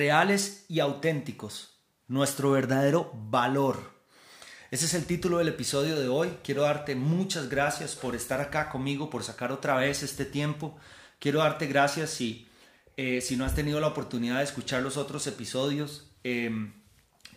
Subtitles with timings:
[0.00, 4.00] reales y auténticos, nuestro verdadero valor.
[4.70, 6.38] Ese es el título del episodio de hoy.
[6.42, 10.74] Quiero darte muchas gracias por estar acá conmigo, por sacar otra vez este tiempo.
[11.18, 12.48] Quiero darte gracias si,
[12.96, 16.10] eh, si no has tenido la oportunidad de escuchar los otros episodios.
[16.24, 16.72] Em,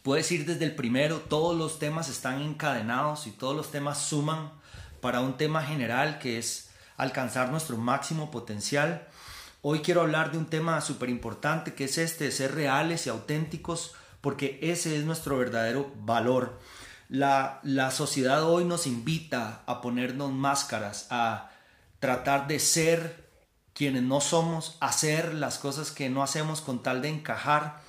[0.02, 4.54] puedes ir desde el primero, todos los temas están encadenados y todos los temas suman
[5.02, 9.06] para un tema general que es alcanzar nuestro máximo potencial.
[9.66, 13.94] Hoy quiero hablar de un tema súper importante que es este, ser reales y auténticos,
[14.20, 16.60] porque ese es nuestro verdadero valor.
[17.08, 21.50] La, la sociedad hoy nos invita a ponernos máscaras, a
[22.02, 23.30] tratar de ser
[23.74, 27.80] quienes no somos, hacer las cosas que no hacemos con tal de encajar.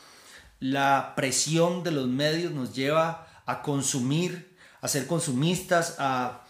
[0.61, 6.44] La presión de los medios nos lleva a consumir, a ser consumistas, a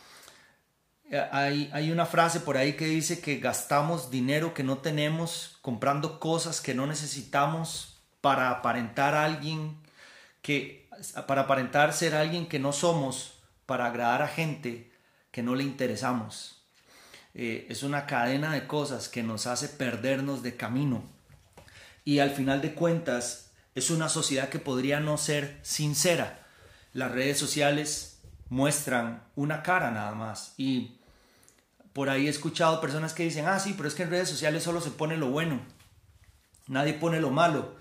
[1.33, 6.19] hay, hay, una frase por ahí que dice que gastamos dinero que no tenemos comprando
[6.19, 9.77] cosas que no necesitamos para aparentar a alguien
[10.43, 10.89] que
[11.27, 13.35] para aparentar ser alguien que no somos
[13.67, 14.93] para agradar a gente
[15.31, 16.63] que no le interesamos.
[17.35, 21.03] Eh, es una cadena de cosas que nos hace perdernos de camino.
[22.05, 26.47] Y al final de cuentas es una sociedad que podría no ser sincera.
[26.93, 31.01] Las redes sociales muestran una cara nada más y
[31.95, 34.65] por ahí he escuchado personas que dicen, ah, sí, pero es que en redes sociales
[34.65, 35.61] solo se pone lo bueno,
[36.67, 37.77] nadie pone lo malo.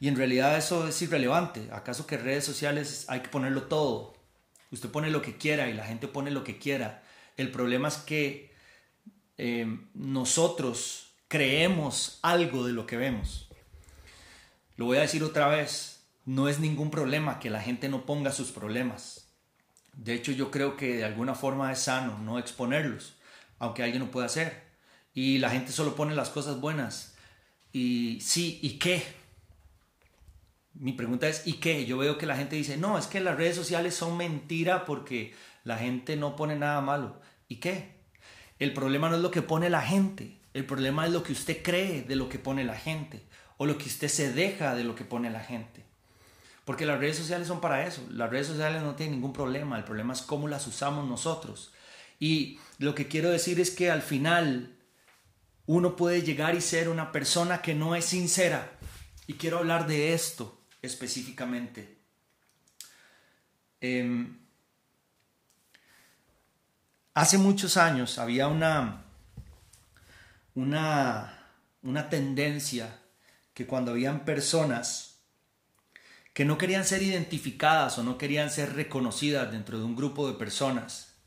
[0.00, 1.68] Y en realidad eso es irrelevante.
[1.72, 4.14] ¿Acaso que en redes sociales hay que ponerlo todo?
[4.70, 7.02] Usted pone lo que quiera y la gente pone lo que quiera.
[7.36, 8.54] El problema es que
[9.36, 13.50] eh, nosotros creemos algo de lo que vemos.
[14.76, 18.32] Lo voy a decir otra vez, no es ningún problema que la gente no ponga
[18.32, 19.28] sus problemas.
[19.92, 23.17] De hecho, yo creo que de alguna forma es sano no exponerlos
[23.58, 24.68] aunque alguien no pueda hacer.
[25.14, 27.16] Y la gente solo pone las cosas buenas.
[27.72, 29.02] Y sí, ¿y qué?
[30.74, 31.86] Mi pregunta es, ¿y qué?
[31.86, 35.34] Yo veo que la gente dice, no, es que las redes sociales son mentira porque
[35.64, 37.20] la gente no pone nada malo.
[37.48, 37.98] ¿Y qué?
[38.58, 41.62] El problema no es lo que pone la gente, el problema es lo que usted
[41.62, 43.22] cree de lo que pone la gente
[43.56, 45.84] o lo que usted se deja de lo que pone la gente.
[46.64, 49.84] Porque las redes sociales son para eso, las redes sociales no tienen ningún problema, el
[49.84, 51.72] problema es cómo las usamos nosotros.
[52.20, 54.76] Y lo que quiero decir es que al final
[55.66, 58.78] uno puede llegar y ser una persona que no es sincera.
[59.26, 61.98] Y quiero hablar de esto específicamente.
[63.80, 64.38] Em,
[67.14, 69.04] hace muchos años había una,
[70.54, 71.38] una,
[71.82, 73.00] una tendencia
[73.52, 75.20] que cuando habían personas
[76.32, 80.38] que no querían ser identificadas o no querían ser reconocidas dentro de un grupo de
[80.38, 81.17] personas,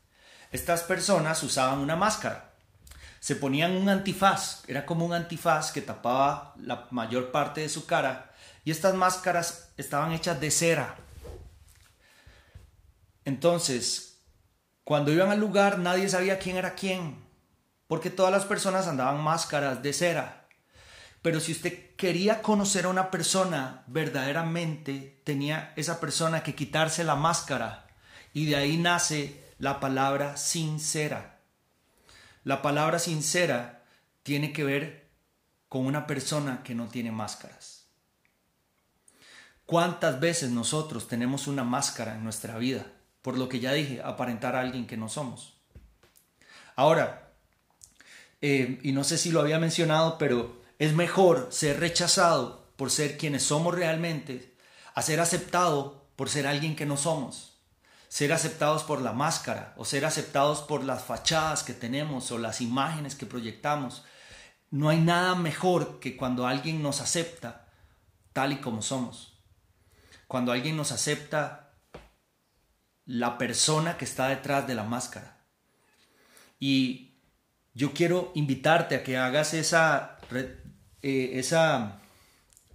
[0.52, 2.52] estas personas usaban una máscara.
[3.20, 7.86] Se ponían un antifaz, era como un antifaz que tapaba la mayor parte de su
[7.86, 8.32] cara
[8.64, 10.96] y estas máscaras estaban hechas de cera.
[13.24, 14.18] Entonces,
[14.84, 17.24] cuando iban al lugar nadie sabía quién era quién,
[17.86, 20.48] porque todas las personas andaban máscaras de cera.
[21.22, 27.14] Pero si usted quería conocer a una persona verdaderamente, tenía esa persona que quitarse la
[27.14, 27.86] máscara
[28.34, 31.38] y de ahí nace la palabra sincera.
[32.42, 33.84] La palabra sincera
[34.24, 35.08] tiene que ver
[35.68, 37.86] con una persona que no tiene máscaras.
[39.64, 42.86] ¿Cuántas veces nosotros tenemos una máscara en nuestra vida?
[43.22, 45.54] Por lo que ya dije, aparentar a alguien que no somos.
[46.74, 47.30] Ahora,
[48.40, 53.16] eh, y no sé si lo había mencionado, pero es mejor ser rechazado por ser
[53.16, 54.56] quienes somos realmente
[54.96, 57.51] a ser aceptado por ser alguien que no somos
[58.12, 62.60] ser aceptados por la máscara o ser aceptados por las fachadas que tenemos o las
[62.60, 64.04] imágenes que proyectamos.
[64.70, 67.72] No hay nada mejor que cuando alguien nos acepta
[68.34, 69.40] tal y como somos.
[70.26, 71.72] Cuando alguien nos acepta
[73.06, 75.46] la persona que está detrás de la máscara.
[76.60, 77.14] Y
[77.72, 80.18] yo quiero invitarte a que hagas esa,
[81.00, 81.98] eh, esa,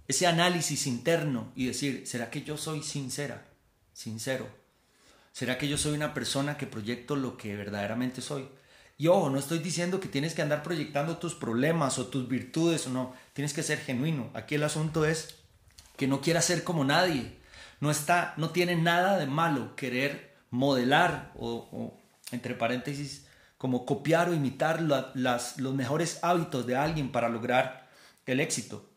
[0.08, 3.46] ese análisis interno y decir, ¿será que yo soy sincera?
[3.92, 4.57] Sincero
[5.38, 8.48] ¿Será que yo soy una persona que proyecto lo que verdaderamente soy?
[8.96, 12.88] Y ojo, no estoy diciendo que tienes que andar proyectando tus problemas o tus virtudes
[12.88, 14.32] o no, tienes que ser genuino.
[14.34, 15.36] Aquí el asunto es
[15.96, 17.38] que no quieras ser como nadie.
[17.78, 21.94] No está, no tiene nada de malo querer modelar o,
[22.32, 27.88] entre paréntesis, como copiar o imitar las, los mejores hábitos de alguien para lograr
[28.26, 28.90] el éxito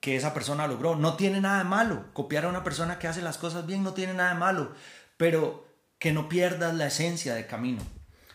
[0.00, 0.96] que esa persona logró.
[0.96, 2.04] No tiene nada de malo.
[2.12, 4.74] Copiar a una persona que hace las cosas bien no tiene nada de malo
[5.16, 5.66] pero
[5.98, 7.82] que no pierdas la esencia de camino,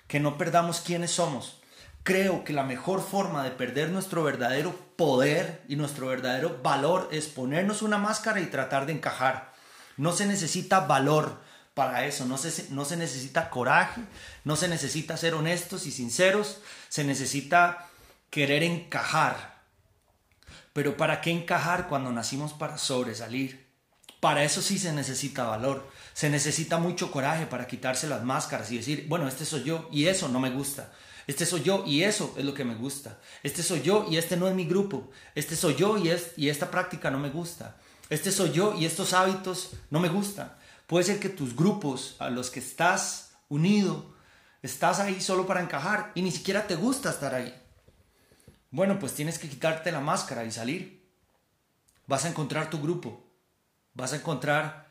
[0.07, 1.62] que no perdamos quiénes somos.
[2.04, 7.28] Creo que la mejor forma de perder nuestro verdadero poder y nuestro verdadero valor es
[7.28, 9.54] ponernos una máscara y tratar de encajar.
[9.98, 11.39] No se necesita valor
[11.75, 14.01] para eso, no se, no se necesita coraje,
[14.44, 17.88] no se necesita ser honestos y sinceros, se necesita
[18.31, 19.62] querer encajar.
[20.74, 23.71] Pero ¿para qué encajar cuando nacimos para sobresalir?
[24.22, 25.90] Para eso sí se necesita valor.
[26.14, 30.06] Se necesita mucho coraje para quitarse las máscaras y decir, bueno, este soy yo y
[30.06, 30.94] eso no me gusta.
[31.26, 33.18] Este soy yo y eso es lo que me gusta.
[33.42, 35.10] Este soy yo y este no es mi grupo.
[35.34, 37.78] Este soy yo y, es, y esta práctica no me gusta.
[38.10, 40.54] Este soy yo y estos hábitos no me gustan.
[40.86, 44.14] Puede ser que tus grupos a los que estás unido,
[44.62, 47.60] estás ahí solo para encajar y ni siquiera te gusta estar ahí.
[48.70, 51.10] Bueno, pues tienes que quitarte la máscara y salir.
[52.06, 53.31] Vas a encontrar tu grupo.
[53.94, 54.88] Vas a encontrar...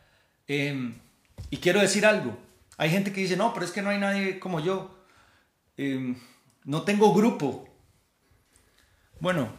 [0.46, 0.94] Em,
[1.48, 2.36] y quiero decir algo.
[2.76, 5.04] Hay gente que dice, no, pero es que no hay nadie como yo.
[5.76, 6.16] Em,
[6.64, 7.68] no tengo grupo.
[9.20, 9.52] Bueno,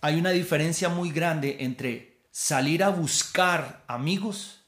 [0.00, 4.64] hay una diferencia muy grande entre salir a buscar amigos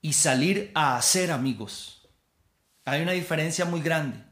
[0.00, 2.08] y salir a hacer amigos.
[2.84, 4.22] Hay una diferencia muy grande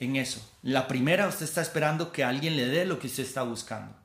[0.00, 0.40] en eso.
[0.62, 3.96] La primera, usted está esperando que alguien le dé lo que usted está buscando.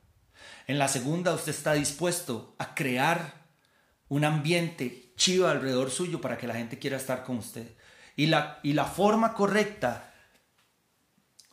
[0.66, 3.41] En la segunda, usted está dispuesto a crear
[4.12, 7.66] un ambiente chivo alrededor suyo para que la gente quiera estar con usted.
[8.14, 10.12] Y la, y la forma correcta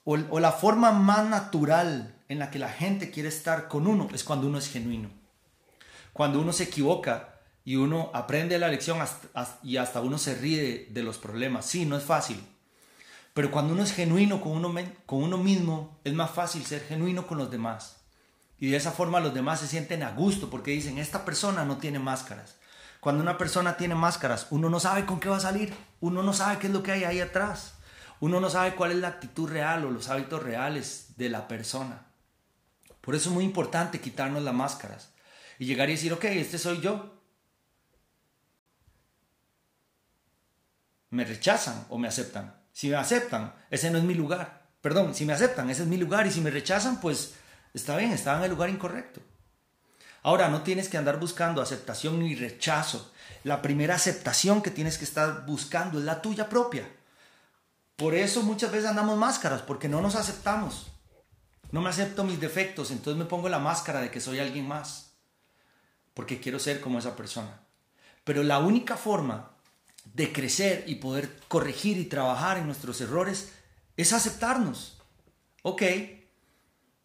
[0.04, 4.26] o, la forma más natural en la que la gente quiere estar con uno es
[4.26, 5.10] cuando uno es genuino.
[6.12, 9.00] Cuando uno se equivoca y uno aprende la lección
[9.64, 11.66] y hasta uno se ríe de, los problemas.
[11.66, 12.44] Sí, no es fácil.
[13.34, 17.26] Pero cuando uno es genuino con uno, con uno mismo, es más fácil ser genuino
[17.26, 17.99] con los demás.
[18.60, 21.78] Y de esa forma los demás se sienten a gusto porque dicen, esta persona no
[21.78, 22.56] tiene máscaras.
[23.00, 26.34] Cuando una persona tiene máscaras, uno no sabe con qué va a salir, uno no
[26.34, 27.76] sabe qué es lo que hay ahí atrás.
[28.20, 32.08] Uno no sabe cuál es la actitud real o los hábitos reales de la persona.
[33.00, 35.14] Por eso es muy importante quitarnos las máscaras
[35.58, 37.18] y llegar y decir, ok, este soy yo.
[41.10, 42.56] Me rechazan o me aceptan.
[42.74, 44.68] Si me aceptan, ese no es mi lugar.
[44.82, 47.36] Perdón, si me aceptan, ese es mi lugar y si me rechazan, pues
[47.74, 49.22] está bien, estaba en el lugar incorrecto.
[50.22, 53.12] Ahora, no tienes que andar buscando aceptación ni rechazo.
[53.44, 56.90] La primera aceptación que tienes que estar buscando es la tuya propia.
[57.96, 60.88] Por eso muchas veces andamos máscaras, porque no nos aceptamos.
[61.72, 65.12] No me acepto mis defectos, entonces me pongo la máscara de que soy alguien más,
[66.14, 67.62] porque quiero ser como esa persona.
[68.24, 69.52] Pero la única forma
[70.14, 73.54] de crecer y poder corregir y trabajar en nuestros errores
[73.98, 75.02] es aceptarnos.
[75.62, 75.84] Ok,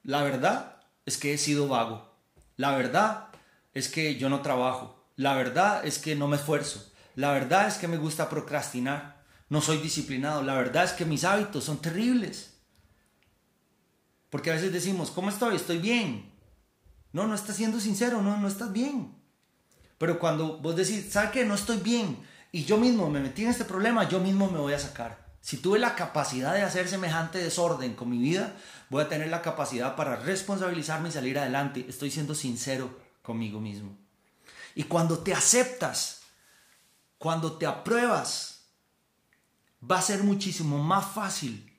[0.04, 2.14] la verdad es que he sido vago.
[2.56, 3.28] La verdad
[3.72, 5.04] es que yo no trabajo.
[5.16, 6.92] La verdad es que no me esfuerzo.
[7.16, 9.14] La verdad es que me gusta procrastinar
[9.48, 10.42] no soy disciplinado.
[10.42, 12.54] La verdad es que mis hábitos son terribles.
[14.30, 15.56] Porque a veces decimos, ¿cómo estoy?
[15.56, 16.32] Estoy bien.
[17.12, 19.14] No, no estás siendo sincero, no, no estás bien.
[19.98, 21.44] Pero cuando vos decís, ¿sabes qué?
[21.44, 22.18] No estoy bien.
[22.50, 25.23] Y yo mismo me metí en este problema, yo mismo me voy a sacar.
[25.44, 28.56] Si tuve la capacidad de hacer semejante desorden con mi vida,
[28.88, 31.85] voy a tener la capacidad para responsabilizarme y salir adelante.
[31.87, 33.94] Estoy siendo sincero conmigo mismo.
[34.75, 36.23] Y cuando te aceptas,
[37.19, 38.62] cuando te apruebas,
[39.82, 41.79] va a ser muchísimo más fácil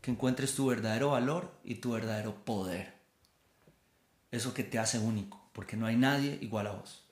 [0.00, 2.94] que encuentres tu verdadero valor y tu verdadero poder.
[4.30, 7.04] Eso que te hace único, porque no hay nadie igual a vos.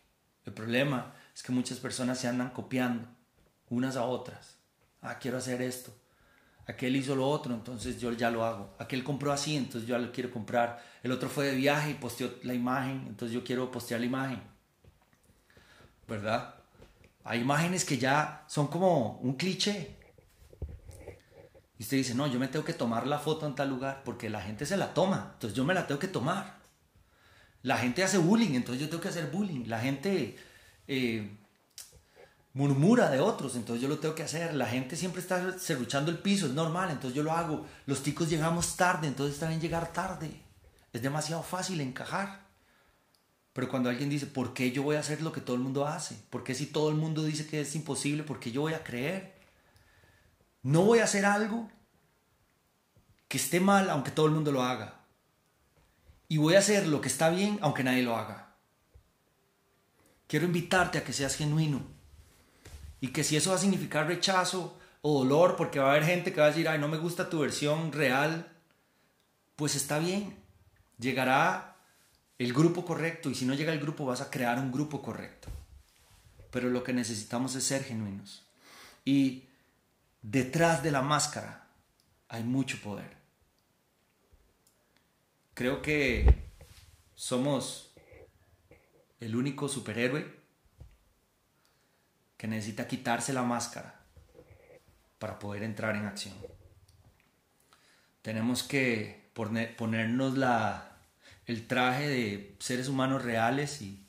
[0.47, 3.06] El problema es que muchas personas se andan copiando
[3.68, 4.55] unas a otras.
[5.06, 5.92] Ah, quiero hacer esto.
[6.66, 8.75] Aquel hizo lo otro, entonces yo ya lo hago.
[8.80, 10.82] Aquel compró así, entonces yo ya lo quiero comprar.
[11.04, 14.42] El otro fue de viaje y posteó la imagen, entonces yo quiero postear la imagen.
[16.08, 16.56] ¿Verdad?
[17.22, 19.94] Hay imágenes que ya son como un cliché.
[21.78, 24.28] Y usted dice, no, yo me tengo que tomar la foto en tal lugar porque
[24.28, 26.56] la gente se la toma, entonces yo me la tengo que tomar.
[27.62, 29.66] La gente hace bullying, entonces yo tengo que hacer bullying.
[29.66, 30.36] La gente
[30.88, 31.36] eh,
[32.56, 34.54] murmura de otros, entonces yo lo tengo que hacer.
[34.54, 37.66] La gente siempre está cerruchando el piso, es normal, entonces yo lo hago.
[37.84, 40.40] Los ticos llegamos tarde, entonces también llegar tarde.
[40.90, 42.46] Es demasiado fácil encajar.
[43.52, 45.86] Pero cuando alguien dice, ¿por qué yo voy a hacer lo que todo el mundo
[45.86, 46.16] hace?
[46.30, 48.82] ¿Por qué si todo el mundo dice que es imposible, por qué yo voy a
[48.82, 49.34] creer?
[50.62, 51.70] No voy a hacer algo
[53.28, 55.00] que esté mal aunque todo el mundo lo haga.
[56.26, 58.56] Y voy a hacer lo que está bien aunque nadie lo haga.
[60.26, 61.95] Quiero invitarte a que seas genuino.
[63.00, 66.32] Y que si eso va a significar rechazo o dolor, porque va a haber gente
[66.32, 68.52] que va a decir, ay, no me gusta tu versión real,
[69.54, 70.36] pues está bien.
[70.98, 71.76] Llegará
[72.38, 75.48] el grupo correcto y si no llega el grupo vas a crear un grupo correcto.
[76.50, 78.46] Pero lo que necesitamos es ser genuinos.
[79.04, 79.44] Y
[80.22, 81.68] detrás de la máscara
[82.28, 83.16] hay mucho poder.
[85.54, 86.50] Creo que
[87.14, 87.92] somos
[89.20, 90.34] el único superhéroe
[92.37, 94.00] que necesita quitarse la máscara
[95.19, 96.35] para poder entrar en acción.
[98.23, 100.99] Tenemos que ponernos la,
[101.47, 104.07] el traje de seres humanos reales y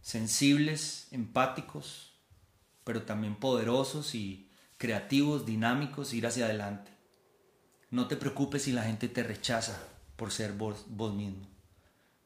[0.00, 2.14] sensibles, empáticos,
[2.84, 4.48] pero también poderosos y
[4.78, 6.92] creativos, dinámicos, ir hacia adelante.
[7.90, 9.80] No te preocupes si la gente te rechaza
[10.16, 11.48] por ser vos, vos mismo.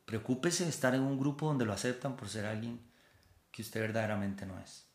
[0.04, 2.80] Preocúpese de estar en un grupo donde lo aceptan por ser alguien
[3.50, 4.86] que usted verdaderamente no es.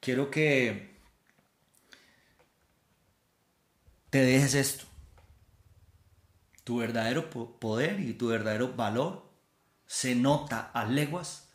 [0.00, 0.98] Quiero que
[4.10, 4.84] te dejes esto.
[6.64, 9.28] Tu verdadero poder y tu verdadero valor
[9.86, 11.48] se nota a leguas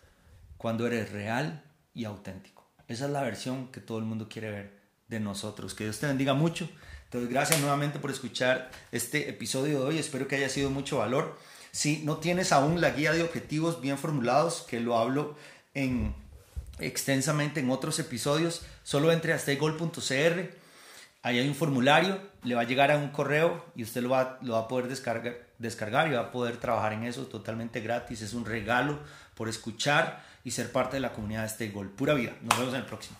[0.57, 2.67] cuando eres real y auténtico.
[2.87, 5.73] Esa es la versión que todo el mundo quiere ver de nosotros.
[5.73, 6.67] Que Dios te bendiga mucho.
[7.09, 9.99] Te doy gracias nuevamente por escuchar este episodio de hoy.
[9.99, 11.37] Espero que haya sido mucho valor.
[11.71, 15.35] Si no tienes aún la guía de objetivos bien formulados, que lo hablo
[15.73, 16.15] en,
[16.79, 20.63] extensamente en otros episodios, solo entre a staygoal.cr.
[21.21, 24.39] Ahí hay un formulario, le va a llegar a un correo y usted lo va,
[24.41, 28.21] lo va a poder descargar, descargar y va a poder trabajar en eso totalmente gratis.
[28.21, 28.99] Es un regalo
[29.35, 32.33] por escuchar y ser parte de la comunidad de Stay Pura vida.
[32.41, 33.17] Nos vemos en el próximo.